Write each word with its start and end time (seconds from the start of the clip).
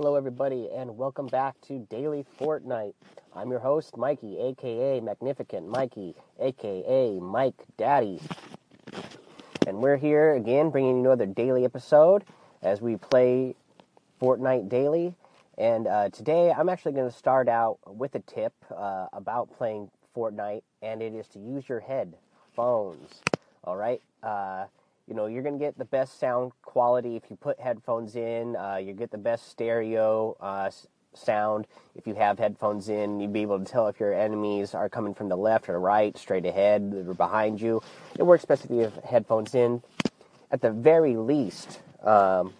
Hello, 0.00 0.14
everybody, 0.14 0.68
and 0.72 0.96
welcome 0.96 1.26
back 1.26 1.60
to 1.62 1.80
Daily 1.90 2.24
Fortnite. 2.38 2.94
I'm 3.34 3.50
your 3.50 3.58
host, 3.58 3.96
Mikey, 3.96 4.38
aka 4.38 5.00
Magnificent 5.00 5.68
Mikey, 5.68 6.14
aka 6.38 7.18
Mike 7.18 7.64
Daddy. 7.76 8.20
And 9.66 9.78
we're 9.78 9.96
here 9.96 10.34
again 10.34 10.70
bringing 10.70 10.98
you 10.98 11.10
another 11.10 11.26
daily 11.26 11.64
episode 11.64 12.22
as 12.62 12.80
we 12.80 12.94
play 12.94 13.56
Fortnite 14.22 14.68
Daily. 14.68 15.16
And 15.58 15.88
uh, 15.88 16.10
today 16.10 16.52
I'm 16.56 16.68
actually 16.68 16.92
going 16.92 17.10
to 17.10 17.16
start 17.16 17.48
out 17.48 17.78
with 17.84 18.14
a 18.14 18.20
tip 18.20 18.54
uh, 18.72 19.08
about 19.12 19.50
playing 19.58 19.90
Fortnite, 20.16 20.62
and 20.80 21.02
it 21.02 21.12
is 21.12 21.26
to 21.30 21.40
use 21.40 21.68
your 21.68 21.80
headphones. 21.80 23.20
All 23.64 23.76
right? 23.76 24.00
Uh, 24.22 24.66
you 25.08 25.14
know, 25.14 25.26
you're 25.26 25.42
to 25.42 25.58
get 25.58 25.78
the 25.78 25.86
best 25.86 26.20
sound 26.20 26.52
quality 26.62 27.16
if 27.16 27.24
you 27.30 27.36
put 27.36 27.58
headphones 27.58 28.14
in. 28.14 28.56
Uh, 28.56 28.76
you 28.76 28.92
get 28.92 29.10
the 29.10 29.18
best 29.18 29.48
stereo 29.48 30.36
uh, 30.38 30.70
sound 31.14 31.66
if 31.96 32.06
you 32.06 32.14
have 32.14 32.38
headphones 32.38 32.90
in. 32.90 33.18
You'd 33.18 33.32
be 33.32 33.40
able 33.40 33.58
to 33.58 33.64
tell 33.64 33.88
if 33.88 33.98
your 33.98 34.12
enemies 34.12 34.74
are 34.74 34.90
coming 34.90 35.14
from 35.14 35.30
the 35.30 35.36
left 35.36 35.70
or 35.70 35.80
right, 35.80 36.16
straight 36.18 36.44
ahead, 36.44 36.92
or 37.08 37.14
behind 37.14 37.58
you. 37.60 37.82
It 38.18 38.24
works 38.24 38.44
best 38.44 38.66
if 38.66 38.70
you 38.70 38.80
have 38.80 38.96
headphones 38.96 39.54
in. 39.54 39.82
At 40.50 40.60
the 40.60 40.70
very 40.70 41.16
least, 41.16 41.80
um, 42.02 42.52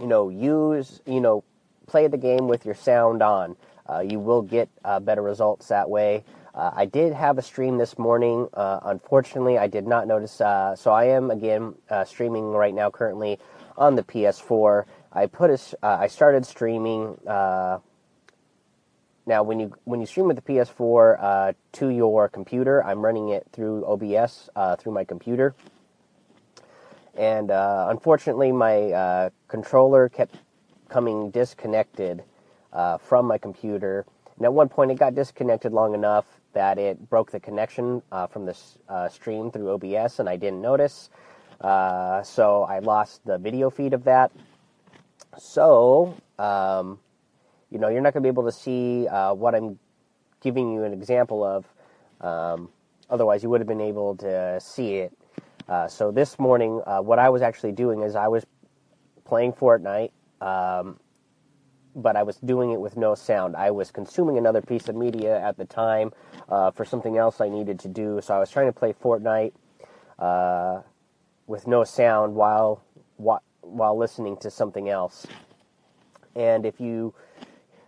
you 0.00 0.06
know, 0.06 0.30
use, 0.30 1.00
you 1.06 1.20
know, 1.20 1.44
play 1.86 2.08
the 2.08 2.18
game 2.18 2.48
with 2.48 2.66
your 2.66 2.74
sound 2.74 3.22
on. 3.22 3.56
Uh, 3.88 4.00
you 4.00 4.18
will 4.18 4.42
get 4.42 4.68
uh, 4.84 5.00
better 5.00 5.22
results 5.22 5.68
that 5.68 5.88
way. 5.88 6.24
Uh, 6.58 6.72
I 6.74 6.86
did 6.86 7.12
have 7.12 7.38
a 7.38 7.42
stream 7.42 7.78
this 7.78 7.96
morning. 7.98 8.48
Uh, 8.52 8.80
unfortunately, 8.82 9.56
I 9.58 9.68
did 9.68 9.86
not 9.86 10.08
notice. 10.08 10.40
Uh, 10.40 10.74
so 10.74 10.90
I 10.90 11.04
am 11.04 11.30
again 11.30 11.76
uh, 11.88 12.04
streaming 12.04 12.50
right 12.50 12.74
now, 12.74 12.90
currently 12.90 13.38
on 13.76 13.94
the 13.94 14.02
PS4. 14.02 14.84
I 15.12 15.26
put 15.26 15.50
a, 15.50 15.86
uh, 15.86 15.98
I 16.00 16.08
started 16.08 16.44
streaming. 16.44 17.16
Uh, 17.24 17.78
now, 19.24 19.44
when 19.44 19.60
you 19.60 19.72
when 19.84 20.00
you 20.00 20.06
stream 20.06 20.26
with 20.26 20.34
the 20.34 20.42
PS4 20.42 21.54
to 21.74 21.88
your 21.90 22.28
computer, 22.28 22.82
I'm 22.82 23.04
running 23.04 23.28
it 23.28 23.46
through 23.52 23.84
OBS 23.84 24.50
through 24.80 24.92
my 24.92 25.04
computer, 25.04 25.54
and 27.16 27.52
unfortunately, 27.52 28.50
my 28.50 29.30
controller 29.46 30.08
kept 30.08 30.34
coming 30.88 31.30
disconnected 31.30 32.24
from 33.00 33.26
my 33.26 33.38
computer. 33.38 34.06
And 34.38 34.44
at 34.44 34.52
one 34.52 34.68
point, 34.68 34.92
it 34.92 34.98
got 34.98 35.14
disconnected 35.16 35.72
long 35.72 35.94
enough 35.94 36.24
that 36.58 36.76
it 36.76 37.08
broke 37.08 37.30
the 37.30 37.38
connection 37.38 38.02
uh, 38.10 38.26
from 38.26 38.44
the 38.44 38.56
uh, 38.88 39.08
stream 39.08 39.48
through 39.48 39.70
OBS, 39.70 40.18
and 40.18 40.28
I 40.28 40.34
didn't 40.34 40.60
notice. 40.60 41.08
Uh, 41.60 42.20
so 42.24 42.64
I 42.64 42.80
lost 42.80 43.24
the 43.24 43.38
video 43.38 43.70
feed 43.70 43.94
of 43.94 44.02
that. 44.04 44.32
So, 45.38 46.16
um, 46.36 46.98
you 47.70 47.78
know, 47.78 47.88
you're 47.88 48.00
not 48.00 48.12
going 48.12 48.24
to 48.24 48.26
be 48.26 48.28
able 48.28 48.44
to 48.46 48.50
see 48.50 49.06
uh, 49.06 49.34
what 49.34 49.54
I'm 49.54 49.78
giving 50.40 50.72
you 50.72 50.82
an 50.82 50.92
example 50.92 51.44
of. 51.44 51.64
Um, 52.20 52.70
otherwise, 53.08 53.44
you 53.44 53.50
would 53.50 53.60
have 53.60 53.68
been 53.68 53.80
able 53.80 54.16
to 54.16 54.58
see 54.60 54.96
it. 54.96 55.12
Uh, 55.68 55.86
so 55.86 56.10
this 56.10 56.40
morning, 56.40 56.82
uh, 56.88 56.98
what 56.98 57.20
I 57.20 57.28
was 57.28 57.40
actually 57.40 57.72
doing 57.72 58.02
is 58.02 58.16
I 58.16 58.26
was 58.26 58.44
playing 59.24 59.52
Fortnite. 59.52 60.10
Um, 60.40 60.98
but 62.02 62.16
I 62.16 62.22
was 62.22 62.36
doing 62.36 62.70
it 62.70 62.80
with 62.80 62.96
no 62.96 63.14
sound. 63.14 63.56
I 63.56 63.70
was 63.70 63.90
consuming 63.90 64.38
another 64.38 64.62
piece 64.62 64.88
of 64.88 64.94
media 64.96 65.40
at 65.40 65.56
the 65.56 65.64
time 65.64 66.12
uh, 66.48 66.70
for 66.70 66.84
something 66.84 67.16
else 67.18 67.40
I 67.40 67.48
needed 67.48 67.78
to 67.80 67.88
do. 67.88 68.20
So 68.22 68.34
I 68.34 68.38
was 68.38 68.50
trying 68.50 68.66
to 68.66 68.72
play 68.72 68.92
Fortnite 68.92 69.52
uh, 70.18 70.82
with 71.46 71.66
no 71.66 71.84
sound 71.84 72.34
while 72.34 72.82
while 73.16 73.98
listening 73.98 74.36
to 74.38 74.50
something 74.50 74.88
else. 74.88 75.26
And 76.34 76.64
if 76.64 76.80
you, 76.80 77.14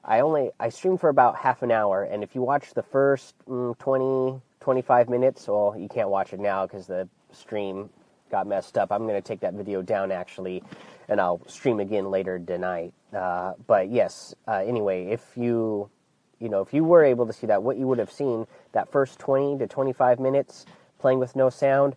I 0.05 0.21
only 0.21 0.51
I 0.59 0.69
streamed 0.69 1.01
for 1.01 1.09
about 1.09 1.37
half 1.37 1.63
an 1.63 1.71
hour, 1.71 2.03
and 2.03 2.23
if 2.23 2.35
you 2.35 2.43
watch 2.43 2.75
the 2.75 2.83
first 2.83 3.35
mm, 3.49 3.79
20, 3.79 4.41
25 4.61 5.09
minutes, 5.09 5.47
well, 5.49 5.75
you 5.79 5.89
can't 5.89 6.09
watch 6.11 6.33
it 6.33 6.41
now 6.41 6.67
because 6.67 6.87
the 6.87 7.09
stream 7.33 7.91
got 8.31 8.47
messed 8.47 8.79
up. 8.79 8.93
I'm 8.93 9.07
going 9.07 9.21
to 9.21 9.27
take 9.27 9.41
that 9.41 9.55
video 9.55 9.83
down 9.83 10.13
actually, 10.13 10.63
and 11.09 11.21
I'll 11.21 11.41
stream 11.47 11.81
again 11.81 12.11
later 12.11 12.39
tonight. 12.39 12.93
Uh, 13.13 13.55
but 13.67 13.91
yes, 13.91 14.35
uh, 14.49 14.63
anyway, 14.67 15.07
if 15.07 15.33
you, 15.37 15.91
you 16.39 16.49
know, 16.49 16.63
if 16.63 16.73
you 16.73 16.85
were 16.85 17.05
able 17.05 17.27
to 17.27 17.33
see 17.33 17.47
that, 17.49 17.63
what 17.63 17.77
you 17.77 17.87
would 17.87 17.99
have 17.99 18.13
seen 18.13 18.47
that 18.73 18.91
first 18.91 19.19
20 19.19 19.59
to 19.59 19.67
25 19.67 20.21
minutes 20.21 20.67
playing 20.99 21.19
with 21.19 21.37
no 21.37 21.51
sound, 21.51 21.97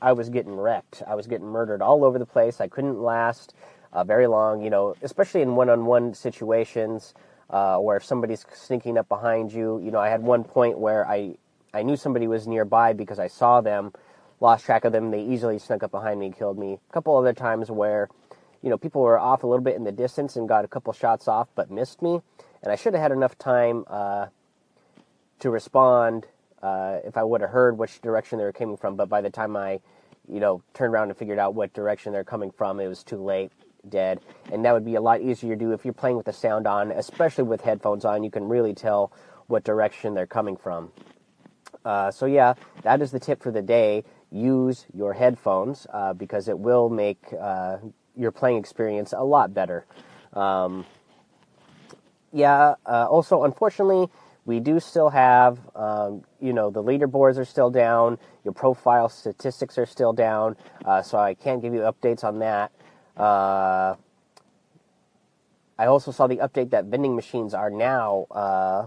I 0.00 0.12
was 0.12 0.30
getting 0.30 0.56
wrecked. 0.56 1.02
I 1.06 1.14
was 1.14 1.26
getting 1.26 1.46
murdered 1.46 1.82
all 1.82 2.04
over 2.04 2.18
the 2.18 2.26
place. 2.26 2.60
I 2.60 2.68
couldn't 2.68 3.00
last 3.00 3.54
uh, 3.92 4.04
very 4.04 4.26
long, 4.26 4.62
you 4.62 4.70
know, 4.70 4.94
especially 5.02 5.42
in 5.42 5.54
one-on-one 5.54 6.14
situations 6.14 7.14
uh, 7.50 7.76
where 7.78 7.96
if 7.96 8.04
somebody's 8.04 8.44
sneaking 8.54 8.98
up 8.98 9.08
behind 9.08 9.52
you, 9.52 9.80
you 9.84 9.90
know, 9.90 10.00
I 10.00 10.08
had 10.08 10.22
one 10.22 10.44
point 10.44 10.78
where 10.78 11.06
I 11.06 11.36
I 11.74 11.82
knew 11.82 11.96
somebody 11.96 12.26
was 12.26 12.46
nearby 12.46 12.94
because 12.94 13.18
I 13.18 13.28
saw 13.28 13.60
them 13.60 13.92
lost 14.40 14.64
track 14.64 14.84
of 14.84 14.92
them. 14.92 15.10
They 15.10 15.22
easily 15.22 15.58
snuck 15.58 15.82
up 15.82 15.90
behind 15.90 16.20
me 16.20 16.26
and 16.26 16.36
killed 16.36 16.58
me. 16.58 16.78
A 16.88 16.92
couple 16.92 17.16
other 17.16 17.32
times 17.32 17.70
where, 17.70 18.08
you 18.62 18.70
know, 18.70 18.78
people 18.78 19.02
were 19.02 19.18
off 19.18 19.42
a 19.42 19.46
little 19.46 19.64
bit 19.64 19.76
in 19.76 19.84
the 19.84 19.92
distance 19.92 20.36
and 20.36 20.48
got 20.48 20.64
a 20.64 20.68
couple 20.68 20.92
shots 20.92 21.28
off 21.28 21.48
but 21.54 21.70
missed 21.70 22.02
me. 22.02 22.20
And 22.62 22.72
I 22.72 22.76
should 22.76 22.94
have 22.94 23.02
had 23.02 23.12
enough 23.12 23.38
time 23.38 23.84
uh, 23.86 24.26
to 25.38 25.50
respond 25.50 26.26
uh, 26.62 26.98
if 27.04 27.16
I 27.16 27.22
would 27.22 27.40
have 27.40 27.50
heard 27.50 27.78
which 27.78 28.00
direction 28.00 28.38
they 28.38 28.44
were 28.44 28.52
coming 28.52 28.76
from. 28.76 28.96
But 28.96 29.08
by 29.08 29.20
the 29.20 29.30
time 29.30 29.56
I, 29.56 29.80
you 30.28 30.40
know, 30.40 30.62
turned 30.74 30.92
around 30.92 31.10
and 31.10 31.16
figured 31.16 31.38
out 31.38 31.54
what 31.54 31.72
direction 31.72 32.12
they're 32.12 32.24
coming 32.24 32.50
from, 32.50 32.80
it 32.80 32.88
was 32.88 33.04
too 33.04 33.22
late, 33.22 33.52
dead. 33.88 34.20
And 34.52 34.64
that 34.64 34.72
would 34.72 34.84
be 34.84 34.96
a 34.96 35.00
lot 35.00 35.20
easier 35.20 35.54
to 35.54 35.64
do 35.64 35.72
if 35.72 35.84
you're 35.84 35.94
playing 35.94 36.16
with 36.16 36.26
the 36.26 36.32
sound 36.32 36.66
on, 36.66 36.90
especially 36.90 37.44
with 37.44 37.60
headphones 37.60 38.04
on. 38.04 38.24
You 38.24 38.30
can 38.30 38.48
really 38.48 38.74
tell 38.74 39.12
what 39.46 39.62
direction 39.62 40.14
they're 40.14 40.26
coming 40.26 40.56
from. 40.56 40.90
Uh, 41.84 42.10
so 42.10 42.26
yeah, 42.26 42.54
that 42.82 43.00
is 43.00 43.12
the 43.12 43.20
tip 43.20 43.40
for 43.40 43.52
the 43.52 43.62
day 43.62 44.02
use 44.30 44.86
your 44.94 45.12
headphones 45.12 45.86
uh, 45.92 46.12
because 46.12 46.48
it 46.48 46.58
will 46.58 46.88
make 46.88 47.18
uh, 47.40 47.78
your 48.16 48.30
playing 48.30 48.58
experience 48.58 49.12
a 49.12 49.24
lot 49.24 49.54
better. 49.54 49.86
Um, 50.32 50.84
yeah, 52.32 52.74
uh, 52.84 53.06
also, 53.08 53.44
unfortunately, 53.44 54.10
we 54.44 54.60
do 54.60 54.78
still 54.78 55.10
have, 55.10 55.58
um, 55.74 56.22
you 56.40 56.52
know, 56.52 56.70
the 56.70 56.82
leaderboards 56.82 57.36
are 57.36 57.44
still 57.44 57.70
down, 57.70 58.18
your 58.44 58.52
profile 58.52 59.08
statistics 59.08 59.76
are 59.76 59.86
still 59.86 60.12
down, 60.12 60.56
uh, 60.84 61.02
so 61.02 61.18
I 61.18 61.34
can't 61.34 61.60
give 61.60 61.74
you 61.74 61.80
updates 61.80 62.22
on 62.22 62.38
that. 62.38 62.70
Uh, 63.16 63.96
I 65.78 65.86
also 65.86 66.10
saw 66.10 66.26
the 66.26 66.36
update 66.36 66.70
that 66.70 66.86
vending 66.86 67.16
machines 67.16 67.54
are 67.54 67.70
now 67.70 68.26
uh, 68.30 68.86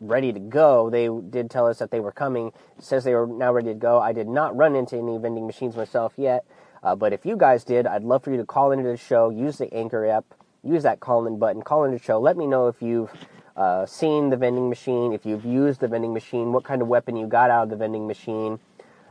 ready 0.00 0.32
to 0.32 0.40
go. 0.40 0.90
They 0.90 1.08
did 1.08 1.50
tell 1.50 1.66
us 1.66 1.78
that 1.78 1.90
they 1.90 2.00
were 2.00 2.12
coming. 2.12 2.48
It 2.78 2.84
says 2.84 3.04
they 3.04 3.14
were 3.14 3.26
now 3.26 3.52
ready 3.52 3.68
to 3.68 3.74
go. 3.74 4.00
I 4.00 4.12
did 4.12 4.28
not 4.28 4.56
run 4.56 4.74
into 4.74 4.96
any 4.96 5.18
vending 5.18 5.46
machines 5.46 5.76
myself 5.76 6.14
yet, 6.16 6.44
uh, 6.82 6.96
but 6.96 7.12
if 7.12 7.26
you 7.26 7.36
guys 7.36 7.64
did, 7.64 7.86
I'd 7.86 8.02
love 8.02 8.24
for 8.24 8.30
you 8.30 8.38
to 8.38 8.46
call 8.46 8.72
into 8.72 8.88
the 8.88 8.96
show. 8.96 9.30
Use 9.30 9.58
the 9.58 9.72
Anchor 9.72 10.06
app. 10.06 10.24
Use 10.62 10.82
that 10.82 11.00
call 11.00 11.26
in 11.26 11.38
button. 11.38 11.62
Call 11.62 11.84
into 11.84 11.98
the 11.98 12.02
show. 12.02 12.18
Let 12.18 12.36
me 12.36 12.46
know 12.46 12.68
if 12.68 12.82
you've 12.82 13.10
uh, 13.56 13.86
seen 13.86 14.30
the 14.30 14.36
vending 14.36 14.68
machine, 14.68 15.12
if 15.12 15.26
you've 15.26 15.44
used 15.44 15.80
the 15.80 15.88
vending 15.88 16.14
machine, 16.14 16.52
what 16.52 16.64
kind 16.64 16.82
of 16.82 16.88
weapon 16.88 17.16
you 17.16 17.26
got 17.26 17.50
out 17.50 17.64
of 17.64 17.70
the 17.70 17.76
vending 17.76 18.06
machine. 18.06 18.58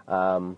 Um, 0.07 0.57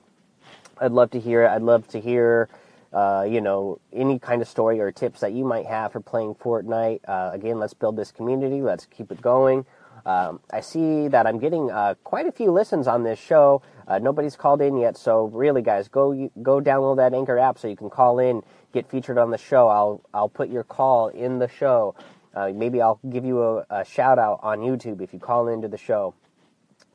I'd 0.79 0.91
love 0.91 1.11
to 1.11 1.19
hear 1.19 1.43
it. 1.43 1.49
I'd 1.49 1.61
love 1.61 1.87
to 1.89 1.99
hear. 1.99 2.49
Uh, 2.93 3.25
you 3.25 3.39
know, 3.39 3.79
any 3.93 4.19
kind 4.19 4.41
of 4.41 4.49
story 4.49 4.81
or 4.81 4.91
tips 4.91 5.21
that 5.21 5.31
you 5.31 5.45
might 5.45 5.65
have 5.65 5.93
for 5.93 6.01
playing 6.01 6.35
Fortnite. 6.35 6.99
Uh, 7.07 7.29
again, 7.31 7.57
let's 7.57 7.73
build 7.73 7.95
this 7.95 8.11
community. 8.11 8.61
Let's 8.61 8.85
keep 8.85 9.13
it 9.13 9.21
going. 9.21 9.65
Um, 10.05 10.39
I 10.51 10.61
see 10.61 11.07
that 11.09 11.27
I'm 11.27 11.39
getting 11.39 11.69
uh, 11.69 11.95
quite 12.03 12.25
a 12.25 12.31
few 12.31 12.51
listens 12.51 12.87
on 12.87 13.03
this 13.03 13.19
show. 13.19 13.61
Uh, 13.87 13.99
nobody's 13.99 14.35
called 14.35 14.61
in 14.61 14.77
yet, 14.77 14.97
so 14.97 15.25
really, 15.25 15.61
guys, 15.61 15.87
go 15.87 16.29
go 16.41 16.59
download 16.59 16.97
that 16.97 17.13
Anchor 17.13 17.37
app 17.37 17.59
so 17.59 17.67
you 17.67 17.75
can 17.75 17.89
call 17.89 18.19
in, 18.19 18.41
get 18.73 18.89
featured 18.89 19.17
on 19.17 19.31
the 19.31 19.37
show. 19.37 19.67
I'll 19.67 20.01
I'll 20.13 20.29
put 20.29 20.49
your 20.49 20.63
call 20.63 21.09
in 21.09 21.39
the 21.39 21.47
show. 21.47 21.95
Uh, 22.33 22.51
maybe 22.55 22.81
I'll 22.81 22.99
give 23.09 23.25
you 23.25 23.43
a, 23.43 23.65
a, 23.69 23.85
shout 23.85 24.17
out 24.17 24.39
on 24.41 24.59
YouTube 24.59 25.01
if 25.01 25.11
you 25.13 25.19
call 25.19 25.49
into 25.49 25.67
the 25.67 25.77
show. 25.77 26.13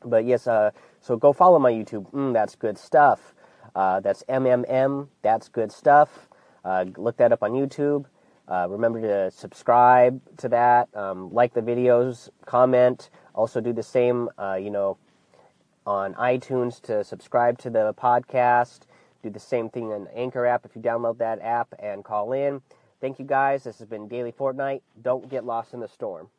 But 0.03 0.25
yes, 0.25 0.47
uh, 0.47 0.71
so 1.01 1.15
go 1.15 1.31
follow 1.31 1.59
my 1.59 1.71
YouTube. 1.71 2.11
Mm, 2.11 2.33
that's 2.33 2.55
good 2.55 2.77
stuff. 2.77 3.35
Uh, 3.75 3.99
that's 3.99 4.23
MMM. 4.23 5.07
That's 5.21 5.49
good 5.49 5.71
stuff. 5.71 6.27
Uh, 6.65 6.85
look 6.97 7.17
that 7.17 7.31
up 7.31 7.43
on 7.43 7.51
YouTube. 7.51 8.05
Uh, 8.49 8.67
remember 8.69 9.01
to 9.01 9.31
subscribe 9.31 10.21
to 10.37 10.47
that, 10.49 10.87
um, 10.95 11.33
like 11.33 11.53
the 11.53 11.61
videos, 11.61 12.29
comment. 12.45 13.09
Also, 13.35 13.59
do 13.59 13.73
the 13.73 13.83
same, 13.83 14.29
uh, 14.39 14.55
you 14.55 14.69
know, 14.69 14.97
on 15.85 16.13
iTunes 16.15 16.81
to 16.81 17.03
subscribe 17.03 17.57
to 17.59 17.69
the 17.69 17.93
podcast. 17.93 18.81
Do 19.23 19.29
the 19.29 19.39
same 19.39 19.69
thing 19.69 19.91
on 19.91 20.07
Anchor 20.15 20.45
app 20.45 20.65
if 20.65 20.75
you 20.75 20.81
download 20.81 21.17
that 21.17 21.41
app 21.41 21.73
and 21.79 22.03
call 22.03 22.33
in. 22.33 22.61
Thank 23.01 23.19
you 23.19 23.25
guys. 23.25 23.63
This 23.63 23.79
has 23.79 23.87
been 23.87 24.07
Daily 24.07 24.31
Fortnite. 24.31 24.81
Don't 25.01 25.29
get 25.29 25.45
lost 25.45 25.73
in 25.73 25.79
the 25.79 25.87
storm. 25.87 26.29